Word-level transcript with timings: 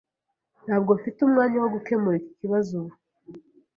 Ntabwo 0.65 0.89
mfite 0.99 1.19
umwanya 1.23 1.57
wo 1.59 1.69
gukemura 1.75 2.15
iki 2.19 2.33
kibazo 2.39 2.69
ubu. 2.81 2.93